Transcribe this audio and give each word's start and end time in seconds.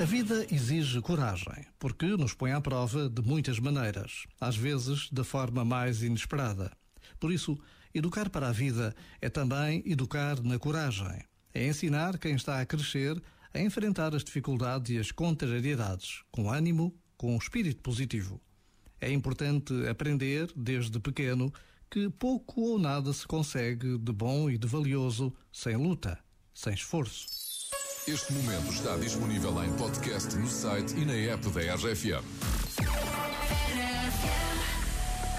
A 0.00 0.04
vida 0.04 0.46
exige 0.48 1.00
coragem, 1.00 1.66
porque 1.76 2.06
nos 2.06 2.32
põe 2.32 2.52
à 2.52 2.60
prova 2.60 3.08
de 3.08 3.20
muitas 3.20 3.58
maneiras, 3.58 4.26
às 4.40 4.56
vezes 4.56 5.10
da 5.10 5.24
forma 5.24 5.64
mais 5.64 6.04
inesperada. 6.04 6.70
Por 7.18 7.32
isso, 7.32 7.58
educar 7.92 8.30
para 8.30 8.48
a 8.48 8.52
vida 8.52 8.94
é 9.20 9.28
também 9.28 9.82
educar 9.84 10.40
na 10.40 10.56
coragem. 10.56 11.24
É 11.52 11.66
ensinar 11.66 12.16
quem 12.16 12.36
está 12.36 12.60
a 12.60 12.66
crescer 12.66 13.20
a 13.52 13.60
enfrentar 13.60 14.14
as 14.14 14.22
dificuldades 14.22 14.94
e 14.94 14.98
as 15.00 15.10
contrariedades, 15.10 16.22
com 16.30 16.48
ânimo, 16.48 16.94
com 17.16 17.36
espírito 17.36 17.82
positivo. 17.82 18.40
É 19.00 19.10
importante 19.10 19.72
aprender, 19.88 20.48
desde 20.54 21.00
pequeno, 21.00 21.52
que 21.90 22.08
pouco 22.08 22.60
ou 22.60 22.78
nada 22.78 23.12
se 23.12 23.26
consegue 23.26 23.98
de 23.98 24.12
bom 24.12 24.48
e 24.48 24.56
de 24.56 24.68
valioso 24.68 25.34
sem 25.50 25.76
luta, 25.76 26.16
sem 26.54 26.72
esforço. 26.72 27.47
Este 28.08 28.32
momento 28.32 28.72
está 28.72 28.96
disponível 28.96 29.62
em 29.62 29.70
podcast 29.74 30.34
no 30.36 30.48
site 30.48 30.94
e 30.96 31.04
na 31.04 31.34
app 31.34 31.46
da 31.50 31.74
RFM. 31.74 32.24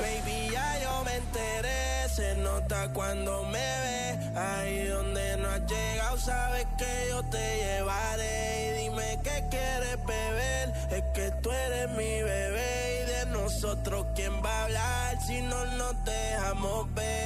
Baby, 0.00 0.50
ya 0.50 0.78
yo 0.82 1.04
me 1.04 1.16
enteré, 1.16 2.08
se 2.08 2.34
nota 2.34 2.88
cuando 2.88 3.44
me 3.44 3.52
ve. 3.52 4.18
Ahí 4.36 4.88
donde 4.88 5.36
no 5.36 5.48
has 5.48 5.60
llegado, 5.70 6.18
sabes 6.18 6.66
que 6.76 7.08
yo 7.08 7.22
te 7.30 7.56
llevaré. 7.56 8.66
Y 8.66 8.82
dime 8.82 9.20
qué 9.22 9.44
quieres 9.48 10.04
beber, 10.04 10.72
es 10.90 11.04
que 11.14 11.30
tú 11.40 11.52
eres 11.52 11.88
mi 11.90 12.20
bebé. 12.20 13.04
Y 13.04 13.06
de 13.06 13.26
nosotros, 13.26 14.06
¿quién 14.16 14.42
va 14.44 14.50
a 14.50 14.64
hablar 14.64 15.22
si 15.24 15.40
no 15.40 15.64
nos 15.76 16.04
dejamos 16.04 16.92
ver? 16.94 17.25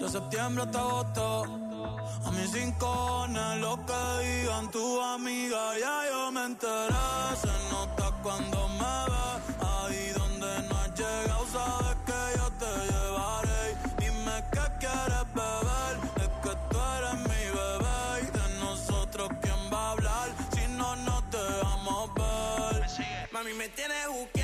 de 0.00 0.08
septiembre 0.08 0.64
hasta 0.64 0.78
agosto. 0.80 1.44
A 2.24 2.30
mis 2.32 2.52
rincones, 2.52 3.58
lo 3.60 3.76
que 3.84 4.02
digan 4.24 4.70
tu 4.70 5.00
amiga, 5.00 5.78
ya 5.78 5.96
yo 6.10 6.32
me 6.32 6.44
enteré. 6.46 6.94
Se 7.42 7.54
nota 7.70 8.10
cuando 8.22 8.68
me 8.80 8.94
ve, 9.10 9.26
ahí 9.60 10.12
donde 10.18 10.68
no 10.68 10.74
has 10.78 10.90
llegado, 10.98 11.46
sabes 11.52 11.96
que 12.08 12.20
yo 12.38 12.46
te 12.62 12.72
llevaré. 12.90 13.62
Dime 13.98 14.36
qué 14.52 14.64
quieres 14.80 15.26
beber, 15.34 15.94
es 16.24 16.30
que 16.44 16.52
tú 16.70 16.78
eres 16.96 17.16
mi 17.30 17.42
bebé. 17.58 18.00
Y 18.22 18.30
de 18.38 18.46
nosotros, 18.60 19.28
¿quién 19.42 19.60
va 19.72 19.88
a 19.88 19.90
hablar 19.92 20.28
si 20.54 20.66
no 20.78 20.96
nos 20.96 21.22
dejamos 21.30 22.14
ver? 22.14 22.86
Mami, 23.32 23.52
me 23.54 23.68
tienes 23.68 24.08
buqueado. 24.08 24.39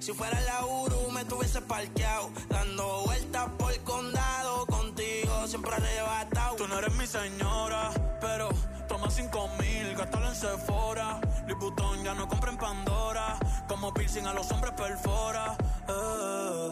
Si 0.00 0.12
fuera 0.12 0.38
la 0.40 0.66
Uru 0.66 1.10
me 1.12 1.24
tuviese 1.24 1.62
parqueado. 1.62 2.30
Dando 2.48 3.04
vueltas 3.06 3.48
por 3.56 3.72
el 3.72 3.80
condado. 3.82 4.66
Contigo 4.66 5.46
siempre 5.46 5.74
arrebatado. 5.74 6.56
Tú 6.56 6.66
no 6.68 6.78
eres 6.78 6.94
mi 6.94 7.06
señora, 7.06 7.90
pero 8.20 8.48
toma 8.88 9.10
cinco 9.10 9.48
mil, 9.58 9.94
gástalo 9.96 10.28
en 10.28 10.34
Sephora. 10.34 11.20
Liputón 11.46 12.02
ya 12.02 12.14
no 12.14 12.28
compra 12.28 12.50
en 12.50 12.58
Pandora. 12.58 13.38
Como 13.68 13.94
piercing 13.94 14.26
a 14.26 14.34
los 14.34 14.50
hombres 14.50 14.74
perfora. 14.74 15.56
Eh. 15.88 16.70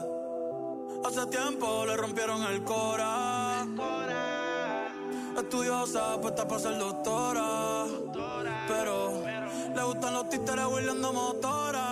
Hace 1.05 1.27
tiempo 1.27 1.85
le 1.87 1.97
rompieron 1.97 2.43
el 2.45 2.63
cora. 2.65 3.65
Estudiosa, 5.37 6.21
puesta 6.21 6.47
para 6.47 6.61
ser 6.61 6.79
doctora. 6.79 7.87
Pero 8.69 9.23
le 9.75 9.83
gustan 9.83 10.15
los 10.15 10.29
títeres 10.29 10.67
huirleando 10.67 11.13
motora. 11.13 11.92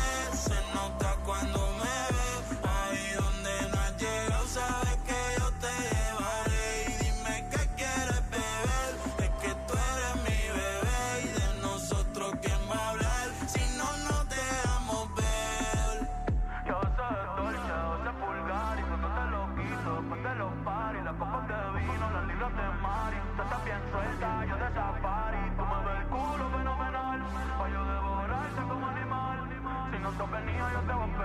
I'm 30.91 31.20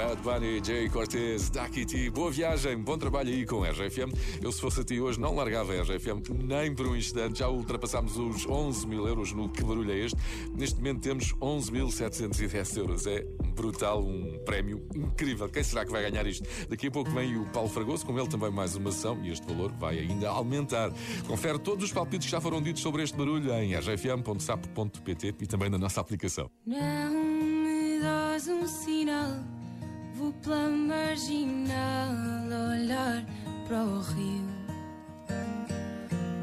Bad 0.00 0.22
Bunny, 0.22 0.62
Jay 0.64 0.88
Cortez, 0.88 1.50
Dakiti, 1.50 2.08
boa 2.08 2.30
viagem, 2.30 2.78
bom 2.78 2.96
trabalho 2.96 3.28
aí 3.28 3.44
com 3.44 3.62
a 3.62 3.70
RFM. 3.70 4.10
Eu, 4.40 4.50
se 4.50 4.58
fosse 4.58 4.80
a 4.80 4.84
ti 4.84 4.98
hoje, 4.98 5.20
não 5.20 5.34
largava 5.34 5.74
a 5.74 5.82
RFM 5.82 6.22
nem 6.42 6.74
por 6.74 6.86
um 6.86 6.96
instante. 6.96 7.40
Já 7.40 7.48
ultrapassámos 7.48 8.16
os 8.16 8.46
11 8.46 8.86
mil 8.86 9.06
euros 9.06 9.34
no 9.34 9.50
Que 9.50 9.62
Barulho 9.62 9.92
é 9.92 9.98
Este. 9.98 10.16
Neste 10.54 10.76
momento 10.76 11.02
temos 11.02 11.34
11.710 11.34 12.78
euros. 12.78 13.06
É 13.06 13.26
brutal, 13.54 14.02
um 14.02 14.38
prémio 14.42 14.88
incrível. 14.94 15.50
Quem 15.50 15.62
será 15.62 15.84
que 15.84 15.92
vai 15.92 16.10
ganhar 16.10 16.26
isto? 16.26 16.48
Daqui 16.70 16.86
a 16.86 16.90
pouco 16.90 17.10
vem 17.10 17.36
o 17.36 17.44
Paulo 17.50 17.68
Fragoso, 17.68 18.06
com 18.06 18.18
ele 18.18 18.28
também 18.28 18.50
mais 18.50 18.74
uma 18.76 18.88
ação 18.88 19.22
e 19.22 19.30
este 19.30 19.46
valor 19.46 19.70
vai 19.72 19.98
ainda 19.98 20.30
aumentar. 20.30 20.90
Confere 21.26 21.58
todos 21.58 21.84
os 21.84 21.92
palpites 21.92 22.24
que 22.24 22.32
já 22.32 22.40
foram 22.40 22.62
ditos 22.62 22.80
sobre 22.80 23.02
este 23.02 23.18
barulho 23.18 23.52
em 23.52 23.74
rfm.sapo.pt 23.74 25.34
e 25.40 25.46
também 25.46 25.68
na 25.68 25.76
nossa 25.76 26.00
aplicação. 26.00 26.50
Não 26.66 27.12
me 27.12 28.00
dás 28.00 28.48
um 28.48 28.66
sinal, 28.66 29.44
vou 30.14 30.32
pela 30.42 30.68
marginal 30.68 32.14
olhar 32.72 33.24
para 33.66 33.82
o 33.82 34.00
rio. 34.00 34.50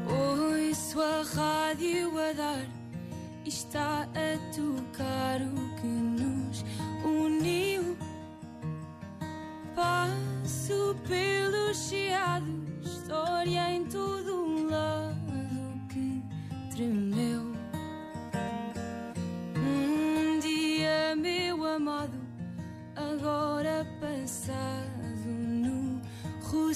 Ouço 0.06 1.00
a 1.00 1.22
rádio 1.22 2.18
a 2.18 2.32
dar 2.32 2.78
está 3.48 4.02
a 4.02 4.54
tocar 4.54 5.40
o 5.40 5.80
que 5.80 5.86
nos 5.86 6.64
uniu. 7.04 7.67